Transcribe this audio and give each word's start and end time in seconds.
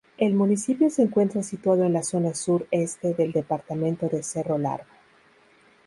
El 0.17 0.33
municipio 0.33 0.89
se 0.89 1.03
encuentra 1.03 1.43
situado 1.43 1.83
en 1.83 1.93
la 1.93 2.01
zona 2.01 2.33
sur-este 2.33 3.13
del 3.13 3.31
departamento 3.31 4.07
de 4.09 4.23
Cerro 4.23 4.57
Largo. 4.57 4.87